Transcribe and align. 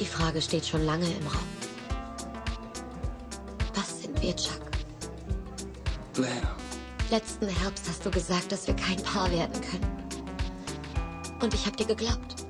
Die 0.00 0.06
Frage 0.06 0.40
steht 0.40 0.66
schon 0.66 0.84
lange 0.84 1.06
im 1.06 1.26
Raum. 1.26 1.46
Was 3.74 4.02
sind 4.02 4.20
wir, 4.20 4.34
Chuck? 4.34 4.60
Blair. 6.14 6.56
Letzten 7.10 7.48
Herbst 7.48 7.84
hast 7.88 8.04
du 8.06 8.10
gesagt, 8.10 8.50
dass 8.50 8.66
wir 8.66 8.74
kein 8.74 8.96
Paar 9.02 9.30
werden 9.30 9.60
können. 9.60 9.86
Und 11.42 11.52
ich 11.54 11.66
hab 11.66 11.76
dir 11.76 11.86
geglaubt. 11.86 12.46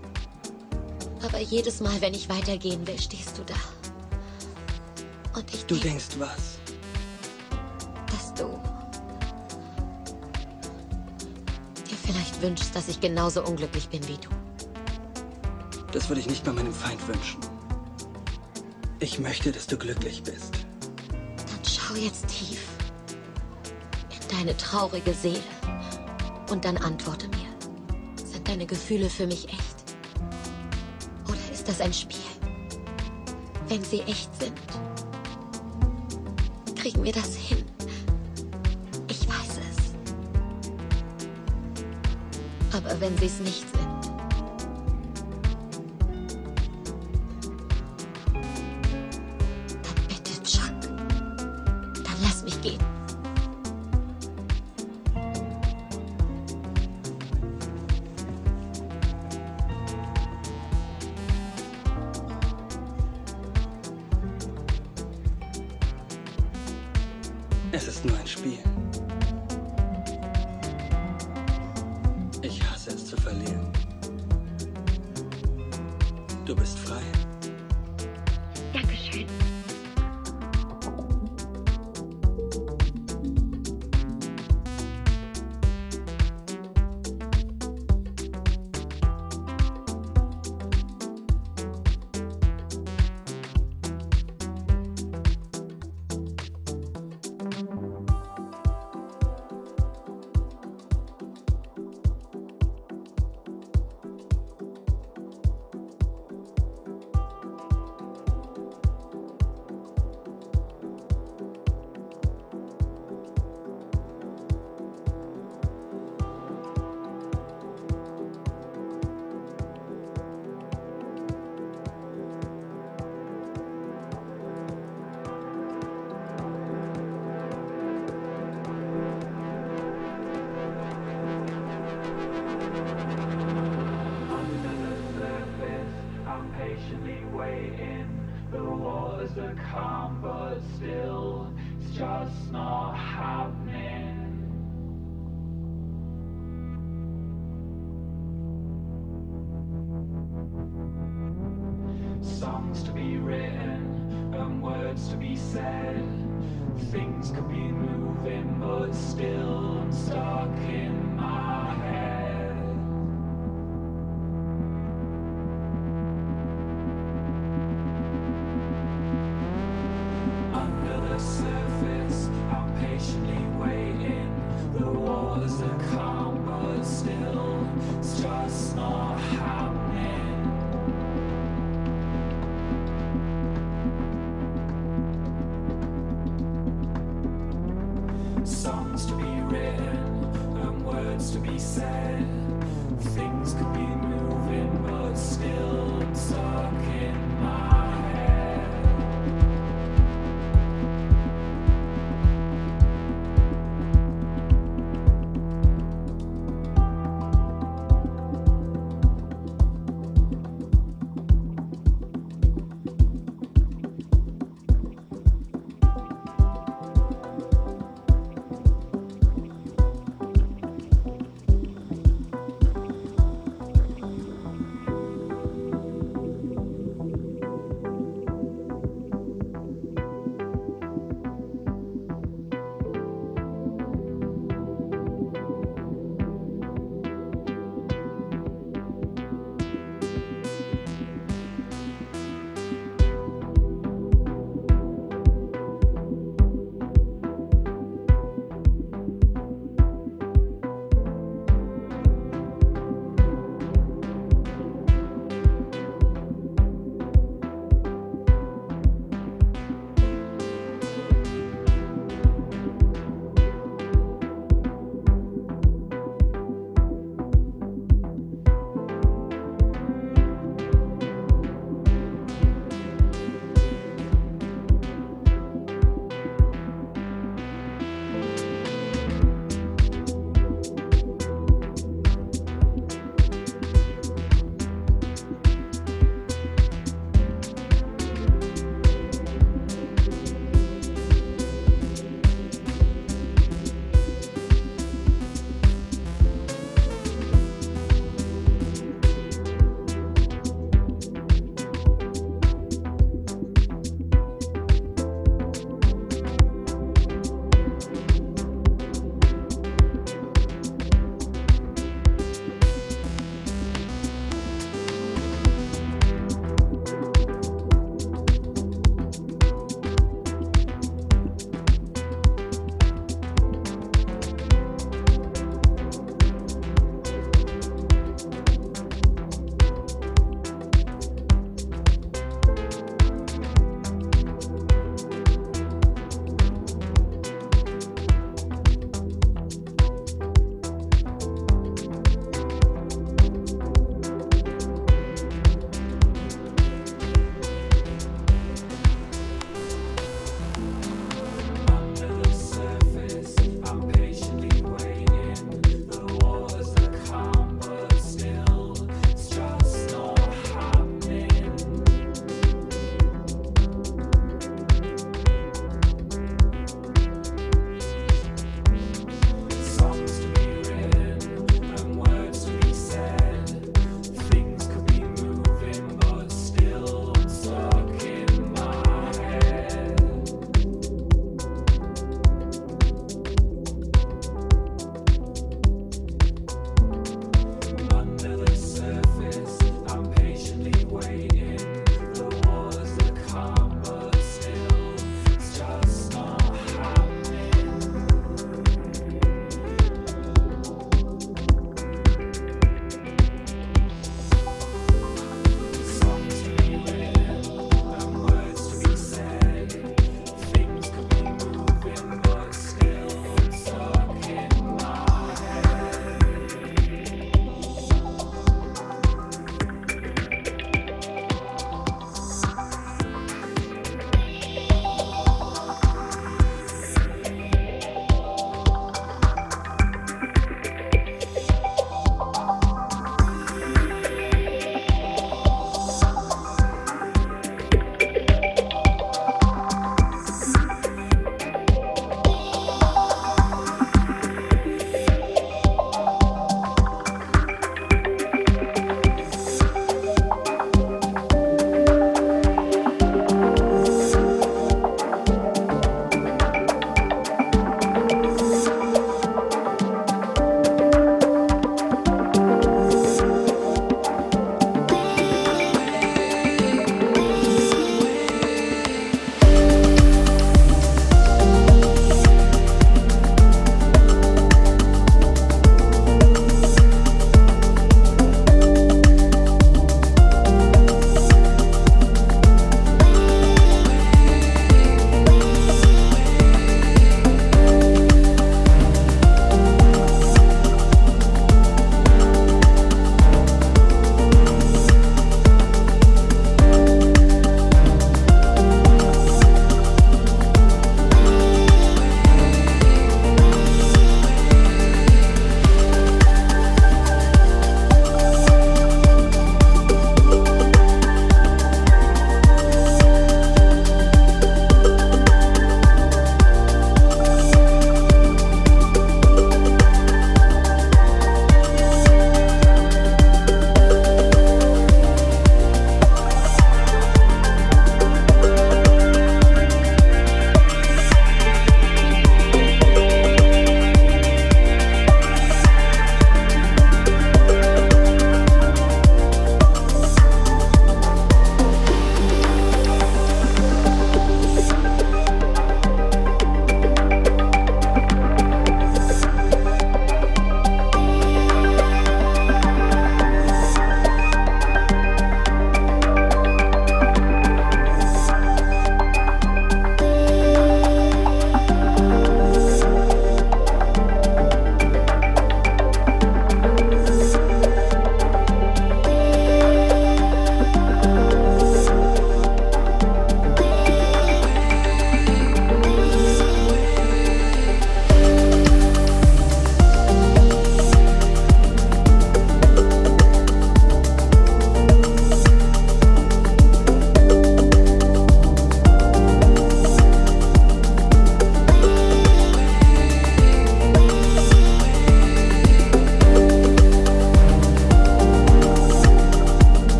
Aber 1.22 1.38
jedes 1.38 1.80
Mal, 1.80 2.00
wenn 2.00 2.14
ich 2.14 2.28
weitergehen 2.28 2.86
will, 2.86 2.98
stehst 2.98 3.36
du 3.38 3.42
da. 3.44 3.54
Und 5.38 5.52
ich 5.52 5.64
Du 5.66 5.74
denk, 5.74 5.84
denkst 5.98 6.06
was? 6.18 6.58
dass 8.06 8.34
du 8.34 8.46
dir 11.88 11.96
vielleicht 12.04 12.40
wünschst, 12.42 12.74
dass 12.74 12.88
ich 12.88 13.00
genauso 13.00 13.44
unglücklich 13.44 13.88
bin 13.88 14.06
wie 14.08 14.16
du. 14.18 14.28
Das 15.92 16.08
würde 16.08 16.20
ich 16.20 16.28
nicht 16.28 16.44
bei 16.44 16.52
meinem 16.52 16.72
Feind 16.72 17.06
wünschen. 17.08 17.40
Ich 19.00 19.18
möchte, 19.18 19.50
dass 19.50 19.66
du 19.66 19.76
glücklich 19.76 20.22
bist. 20.22 20.54
Dann 21.10 21.64
schau 21.64 21.94
jetzt 21.94 22.28
tief 22.28 22.60
in 24.10 24.36
deine 24.36 24.56
traurige 24.56 25.12
Seele 25.12 25.42
und 26.50 26.64
dann 26.64 26.76
antworte 26.76 27.26
mir. 27.28 27.48
Sind 28.24 28.46
deine 28.46 28.66
Gefühle 28.66 29.10
für 29.10 29.26
mich 29.26 29.48
echt? 29.48 29.96
Oder 31.26 31.52
ist 31.52 31.66
das 31.66 31.80
ein 31.80 31.92
Spiel? 31.92 32.20
Wenn 33.68 33.82
sie 33.82 34.00
echt 34.02 34.30
sind, 34.40 34.52
kriegen 36.76 37.02
wir 37.02 37.12
das 37.12 37.34
hin. 37.36 37.64
Ich 39.08 39.28
weiß 39.28 39.58
es. 39.70 39.92
Aber 42.76 43.00
wenn 43.00 43.16
sie 43.18 43.26
es 43.26 43.40
nicht 43.40 43.66
sind, 43.70 43.89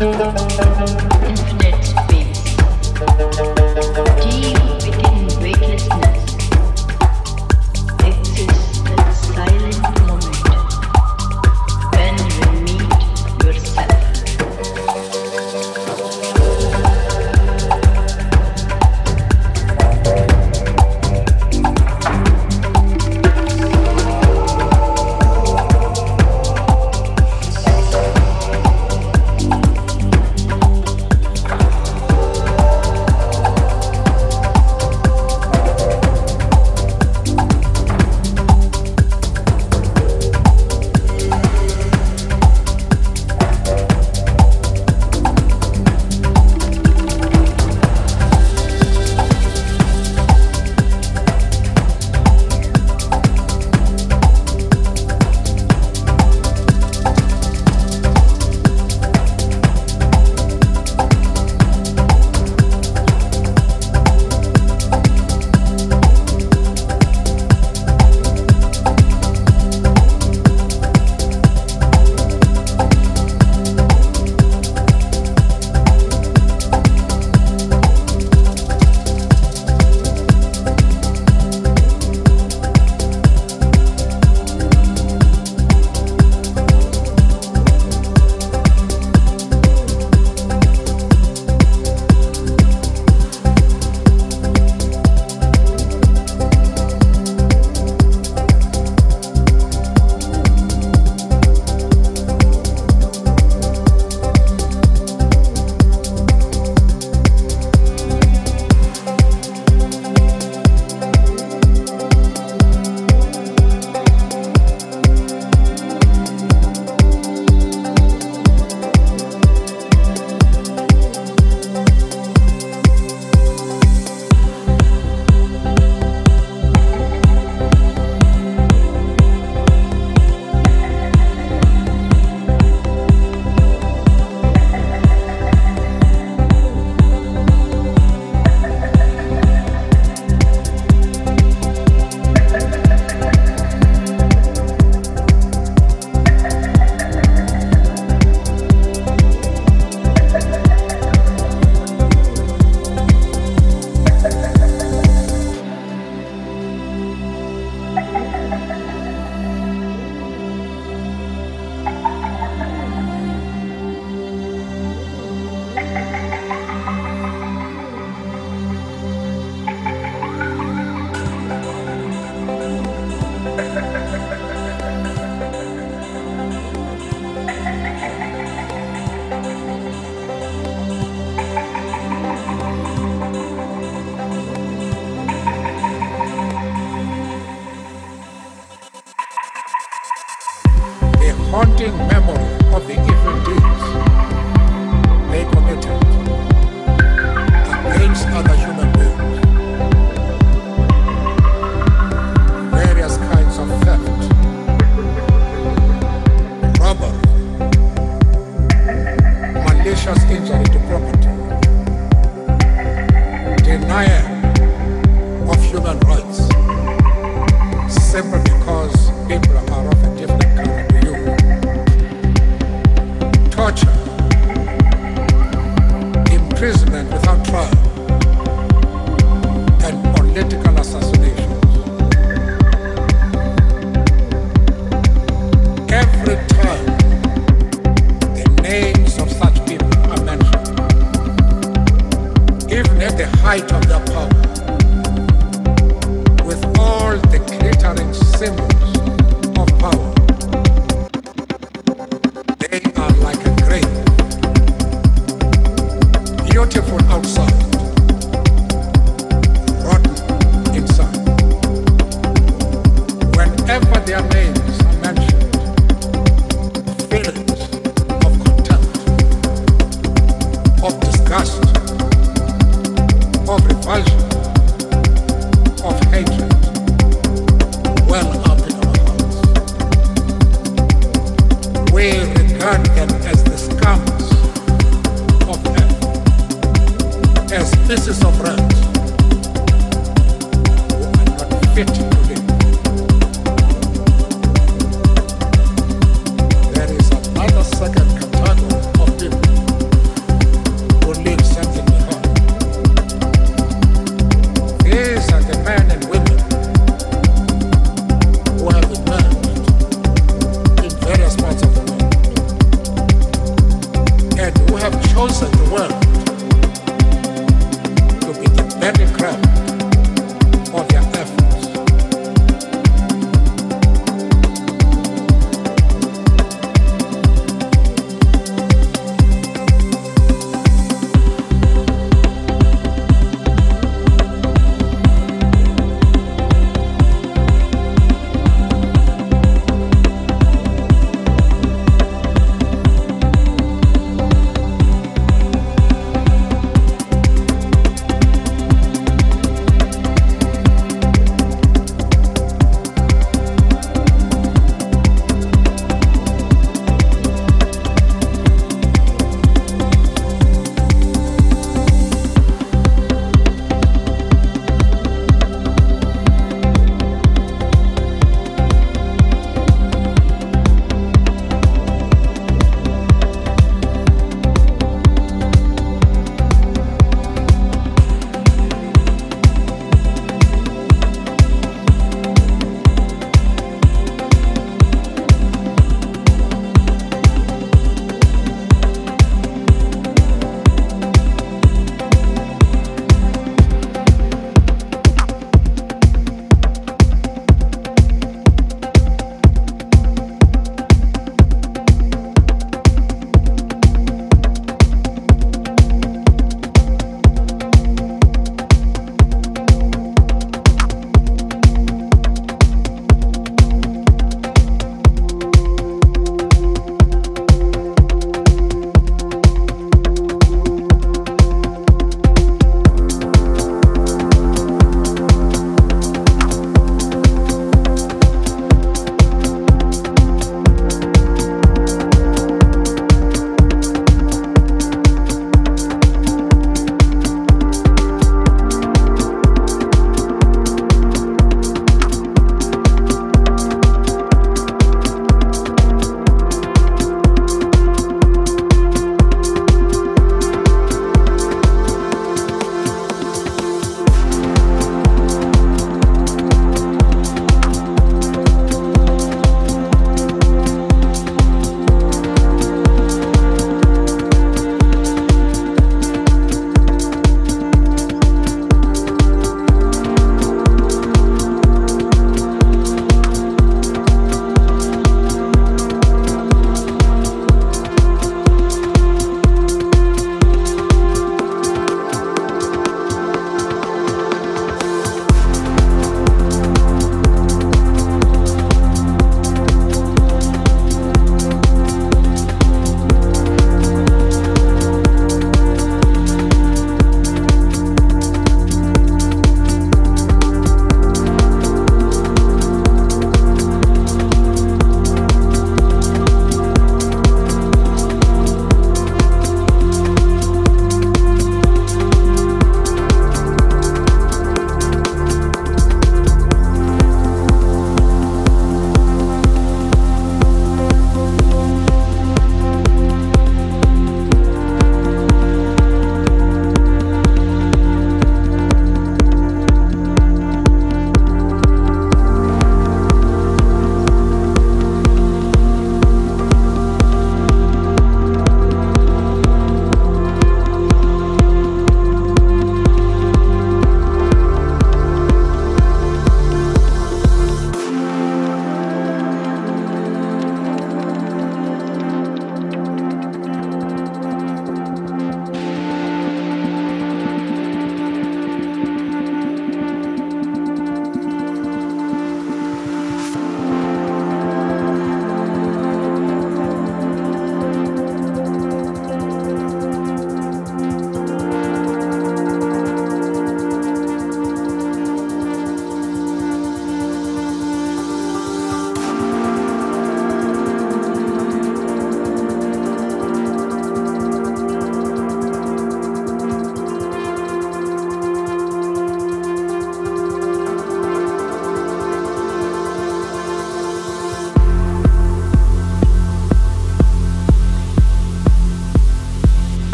Müzik 0.00 1.19